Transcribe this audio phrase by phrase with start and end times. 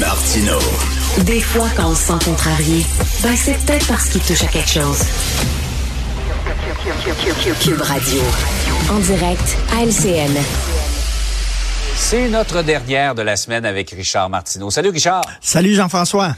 [0.00, 0.58] Martino.
[1.24, 2.84] Des fois, quand on se sent contrarié,
[3.22, 4.98] ben c'est peut-être parce qu'il touche à quelque chose.
[7.60, 8.20] Cube Radio.
[8.90, 10.32] En direct à LCN.
[11.96, 14.70] C'est notre dernière de la semaine avec Richard Martineau.
[14.70, 15.22] Salut Richard.
[15.40, 16.34] Salut Jean-François.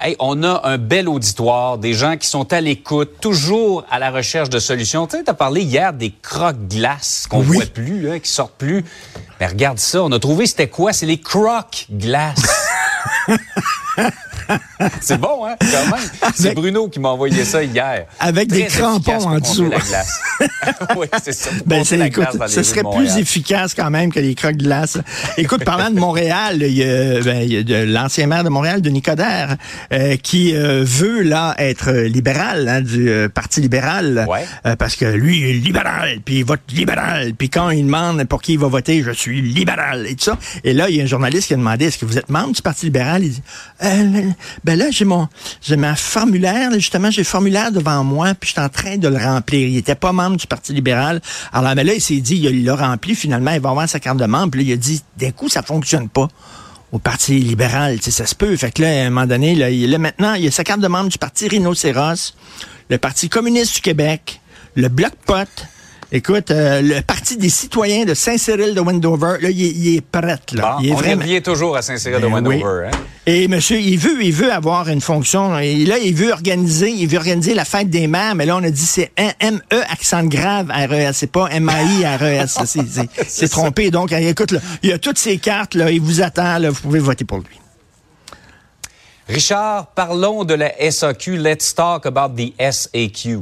[0.00, 4.12] Hey, on a un bel auditoire, des gens qui sont à l'écoute, toujours à la
[4.12, 5.08] recherche de solutions.
[5.08, 7.56] Tu sais, as parlé hier des croque-glaces qu'on Oui.
[7.56, 8.84] voit plus, hein, qui sortent plus.
[9.40, 10.92] Mais regarde ça, on a trouvé c'était quoi?
[10.92, 12.42] C'est les croque-glaces.
[15.00, 16.32] C'est bon, hein, quand même.
[16.34, 18.06] C'est Bruno qui m'a envoyé ça hier.
[18.20, 19.68] Avec des crampons en dessous.
[19.68, 20.20] la glace.
[20.96, 21.50] oui, c'est ça.
[21.66, 24.98] Ben, la écoute, glace dans les ce serait plus efficace quand même que les croque-glaces.
[25.36, 28.48] Écoute, parlant de Montréal, il y a, ben, il y a de l'ancien maire de
[28.48, 29.56] Montréal, Denis Coderre,
[29.92, 34.44] euh, qui euh, veut là être libéral hein, du euh, Parti libéral, Ouais.
[34.66, 38.24] Euh, parce que lui il est libéral, puis il vote libéral, puis quand il demande
[38.24, 40.38] pour qui il va voter, je suis libéral et tout ça.
[40.64, 42.54] Et là, il y a un journaliste qui a demandé est-ce que vous êtes membre
[42.54, 43.22] du Parti libéral?
[43.24, 43.42] Il dit
[43.82, 44.22] Euh,
[44.64, 45.28] ben là, j'ai mon
[45.60, 49.08] j'ai ma formulaire, justement, j'ai le formulaire devant moi, puis je suis en train de
[49.08, 49.68] le remplir.
[49.68, 51.20] Il était pas membre du Parti libéral.
[51.52, 54.18] Alors mais là, il s'est dit, il l'a rempli, finalement, il va avoir sa carte
[54.18, 54.52] de membre.
[54.52, 56.28] Puis là, il a dit, d'un coup, ça fonctionne pas
[56.92, 58.56] au Parti libéral, ça se peut.
[58.56, 61.10] Fait que là, à un moment donné, là, maintenant, il a sa carte de membre
[61.10, 62.34] du Parti Rhinocéros,
[62.88, 64.40] le Parti communiste du Québec,
[64.74, 65.48] le Bloc Pot,
[66.10, 70.36] écoute, euh, le Parti des citoyens de Saint-Cyril de Wendover, là, il, est- prêt, là.
[70.76, 71.22] Bon, il est on vraiment...
[71.22, 72.56] revient toujours à Saint-Cyril de Ben oui.
[72.56, 72.86] Wendover.
[72.88, 72.98] Hein?
[73.26, 75.58] Et monsieur, il veut, il veut avoir une fonction.
[75.58, 78.34] Et là, il veut organiser, il veut organiser la fête des mères.
[78.34, 81.10] Mais là, on a dit c'est M-E accent grave RES.
[81.12, 82.46] C'est pas M-A-I RES.
[83.26, 83.90] C'est- trompé.
[83.90, 85.90] Donc, euh, écoute, là, il y a toutes ces cartes, là.
[85.90, 86.70] Il vous attend, là.
[86.70, 87.60] Vous pouvez voter pour lui.
[89.28, 91.36] Richard, parlons de la SAQ.
[91.36, 93.40] Let's talk about the SAQ.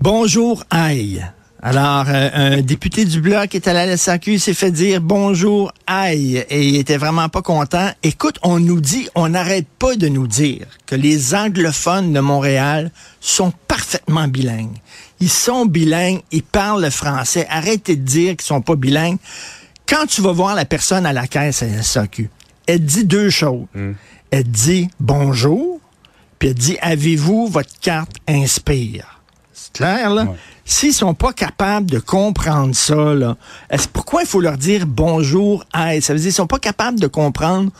[0.00, 1.24] Bonjour, aïe.
[1.62, 5.00] Alors, euh, un député du Bloc est allé à la SAQ, il s'est fait dire
[5.00, 7.90] bonjour, aïe, et il était vraiment pas content.
[8.02, 12.92] Écoute, on nous dit, on n'arrête pas de nous dire que les anglophones de Montréal
[13.22, 14.76] sont parfaitement bilingues.
[15.18, 17.46] Ils sont bilingues, ils parlent le français.
[17.48, 19.18] Arrêtez de dire qu'ils sont pas bilingues.
[19.88, 22.28] Quand tu vas voir la personne à la caisse à la SAQ,
[22.66, 23.64] elle dit deux choses.
[24.30, 25.80] Elle dit bonjour,
[26.38, 29.15] puis elle dit avez-vous votre carte Inspire.
[29.58, 30.26] C'est clair, là?
[30.66, 33.36] S'ils sont pas capables de comprendre ça, là,
[33.70, 36.02] est-ce- pourquoi il faut leur dire bonjour, aïe?
[36.02, 37.70] Ça veut dire qu'ils sont pas capables de comprendre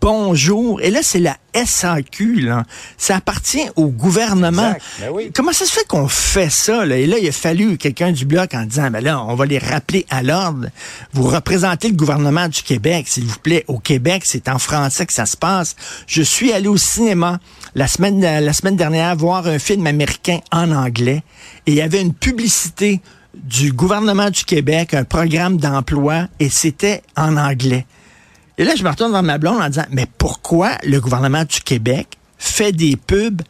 [0.00, 0.80] bonjour.
[0.80, 2.64] Et là, c'est la SAQ, là.
[2.98, 4.74] Ça appartient au gouvernement.
[5.00, 5.30] Ben oui.
[5.34, 6.84] Comment ça se fait qu'on fait ça?
[6.84, 6.96] Là?
[6.98, 9.58] Et là, il a fallu quelqu'un du Bloc en disant, ben là, on va les
[9.58, 10.68] rappeler à l'ordre.
[11.12, 13.64] Vous représentez le gouvernement du Québec, s'il vous plaît.
[13.68, 15.76] Au Québec, c'est en français que ça se passe.
[16.06, 17.38] Je suis allé au cinéma
[17.74, 21.22] la semaine, la semaine dernière voir un film américain en anglais
[21.66, 23.00] et il y avait une publicité
[23.34, 27.86] du gouvernement du Québec, un programme d'emploi, et c'était en anglais.
[28.58, 31.60] Et là, je me retourne vers ma blonde en disant, mais pourquoi le gouvernement du
[31.60, 33.42] Québec fait des pubs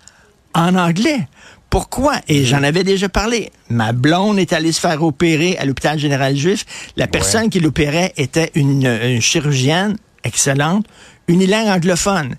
[0.55, 1.29] en anglais?
[1.71, 2.15] Pourquoi?
[2.29, 3.51] Et j'en avais déjà parlé.
[3.69, 6.65] Ma blonde est allée se faire opérer à l'hôpital général juif.
[6.97, 10.87] La personne qui l'opérait était une, une chirurgienne excellente,
[11.29, 12.37] unilingue anglophone.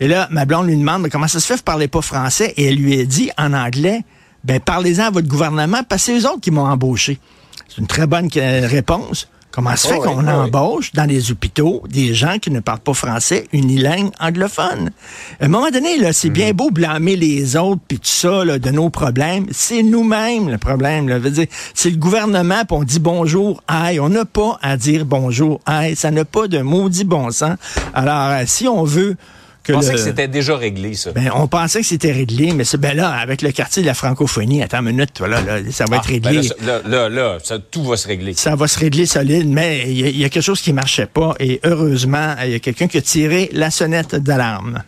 [0.00, 2.54] Et là, ma blonde lui demande, mais comment ça se fait vous parlez pas français?
[2.56, 4.04] Et elle lui a dit en anglais,
[4.44, 7.18] ben, parlez-en à votre gouvernement, parce que c'est eux autres qui m'ont embauché.
[7.68, 9.28] C'est une très bonne euh, réponse.
[9.58, 10.30] Comment se fait Oh oui, qu'on oui.
[10.30, 14.92] embauche dans les hôpitaux des gens qui ne parlent pas français, unilingue anglophone?
[15.40, 18.60] À un moment donné, là, c'est bien beau blâmer les autres puis tout ça là,
[18.60, 19.46] de nos problèmes.
[19.50, 21.08] C'est nous-mêmes le problème.
[21.08, 21.18] Là.
[21.18, 23.98] Veux dire, c'est le gouvernement puis on dit bonjour, aïe.
[23.98, 25.96] On n'a pas à dire bonjour, aïe.
[25.96, 27.56] Ça n'a pas de maudit bon sens.
[27.94, 29.16] Alors, euh, si on veut
[29.68, 31.12] que pensais le- que c'était déjà réglé, ça.
[31.12, 33.94] ben, on pensait que c'était réglé, mais c'est ben là, avec le quartier de la
[33.94, 36.20] francophonie, attends une minute, voilà, là, ça va Ah, être réglé.
[36.20, 38.34] ben là, ça- là, là, là, ça- tout va se régler.
[38.34, 41.34] ça va se régler solide, mais il y, y a quelque chose qui marchait pas
[41.40, 44.82] et heureusement, il y a quelqu'un qui a tiré la sonnette d'alarme.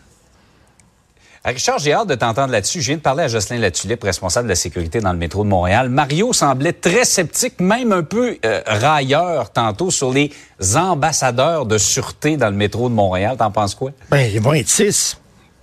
[1.43, 2.81] Ah, Richard, j'ai hâte de t'entendre là-dessus.
[2.81, 5.49] Je viens de parler à Jocelyn Latulippe, responsable de la sécurité dans le métro de
[5.49, 5.89] Montréal.
[5.89, 10.31] Mario semblait très sceptique, même un peu euh, railleur tantôt sur les
[10.75, 13.37] ambassadeurs de sûreté dans le métro de Montréal.
[13.39, 13.89] T'en penses quoi?
[14.11, 15.17] Ben, ils vont être six.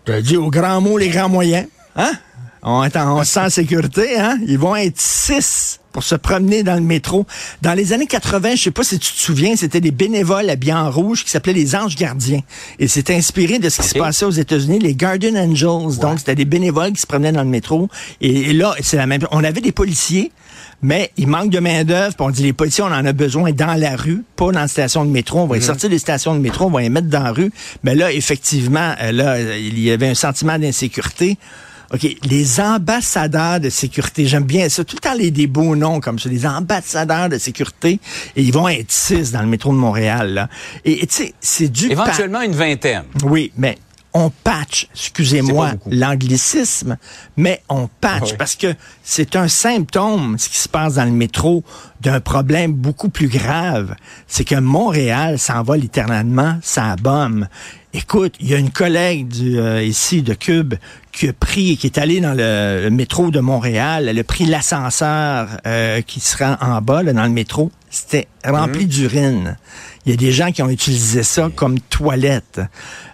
[0.05, 1.69] Je te dis au grand mot, les grands moyens.
[1.95, 2.11] Hein?
[2.63, 4.39] On est en, on se sent en sécurité, hein?
[4.47, 7.27] Ils vont être six pour se promener dans le métro.
[7.63, 10.75] Dans les années 80, je sais pas si tu te souviens, c'était des bénévoles habillés
[10.75, 12.41] en rouge qui s'appelaient les Anges Gardiens.
[12.79, 15.99] Et c'était inspiré de ce qui se passait aux États-Unis, les Guardian Angels.
[16.01, 17.89] Donc, c'était des bénévoles qui se promenaient dans le métro.
[18.21, 19.23] Et, et là, c'est la même.
[19.31, 20.31] On avait des policiers,
[20.83, 22.15] mais il manque de main-d'œuvre.
[22.21, 25.05] On dit les policiers, on en a besoin dans la rue, pas dans la station
[25.05, 25.41] de métro.
[25.41, 27.51] On va les sortir des stations de métro, on va les mettre dans la rue.
[27.83, 31.39] Mais là, effectivement, euh, là, il y avait un sentiment d'insécurité.
[31.93, 34.85] OK, les ambassadeurs de sécurité, j'aime bien ça.
[34.85, 37.99] Tout le temps, les des beaux noms comme ça, les ambassadeurs de sécurité,
[38.37, 40.35] et ils vont être six dans le métro de Montréal.
[40.35, 40.49] Là.
[40.85, 41.91] Et tu sais, c'est du...
[41.91, 43.05] Éventuellement une vingtaine.
[43.25, 43.79] Oui, mais
[44.15, 46.97] on patch, excusez-moi l'anglicisme,
[47.37, 51.63] mais on patch parce que c'est un symptôme, ce qui se passe dans le métro,
[52.01, 53.95] d'un problème beaucoup plus grave.
[54.27, 57.47] C'est que Montréal s'en va littéralement, ça bombe.
[57.93, 60.75] Écoute, il y a une collègue du, euh, ici de Cube
[61.13, 65.49] qui a pris, qui est allée dans le, métro de Montréal, elle a pris l'ascenseur
[65.67, 67.71] euh, qui se rend en bas là, dans le métro.
[67.91, 68.89] C'était rempli mhm.
[68.89, 69.57] d'urine.
[70.05, 72.61] Il y a des gens qui ont utilisé ça comme toilette.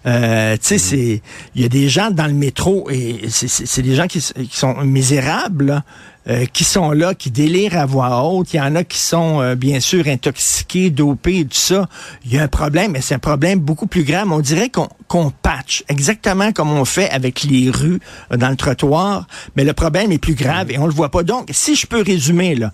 [0.06, 0.78] Euh, tu sais, mhm.
[0.78, 1.22] c'est,
[1.54, 4.74] il y a des gens dans le métro et c'est des gens qui, qui sont
[4.82, 5.82] misérables.
[6.26, 8.54] Euh, qui sont là, qui délirent à voix haute.
[8.54, 11.86] Il y en a qui sont euh, bien sûr intoxiqués, dopés, tout ça.
[12.24, 14.32] Il y a un problème, mais c'est un problème beaucoup plus grave.
[14.32, 18.00] On dirait qu'on qu'on patch, exactement comme on fait avec les rues
[18.32, 21.24] euh, dans le trottoir, mais le problème est plus grave et on le voit pas.
[21.24, 22.72] Donc, si je peux résumer, là,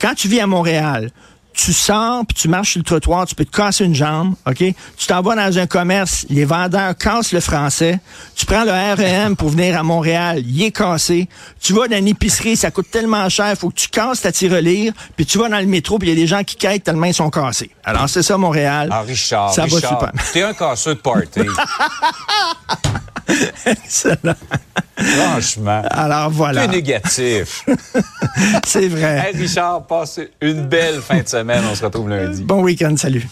[0.00, 1.10] quand tu vis à Montréal,
[1.54, 4.56] tu sors, puis tu marches sur le trottoir, tu peux te casser une jambe, OK?
[4.56, 8.00] Tu t'en vas dans un commerce, les vendeurs cassent le français.
[8.34, 11.28] Tu prends le REM pour venir à Montréal, il est cassé.
[11.60, 14.92] Tu vas dans une épicerie, ça coûte tellement cher, faut que tu casses ta tirelire,
[15.16, 17.06] puis tu vas dans le métro, puis il y a des gens qui quittent tellement
[17.06, 17.70] ils sont cassés.
[17.84, 18.88] Alors, c'est ça, Montréal.
[18.90, 20.12] Ah, Richard, ça va super.
[20.32, 21.40] T'es un casseux de party.
[23.66, 24.34] Excellent.
[24.96, 25.82] Franchement.
[25.90, 26.62] Alors voilà.
[26.62, 27.64] C'est négatif.
[28.66, 29.24] C'est vrai.
[29.26, 31.62] Hey Richard, passe une belle fin de semaine.
[31.70, 32.42] On se retrouve lundi.
[32.42, 32.94] Bon week-end.
[32.96, 33.26] Salut.